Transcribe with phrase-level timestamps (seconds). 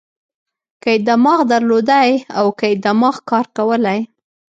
[0.81, 3.99] که یې دماغ درلودای او که یې دماغ کار کولای.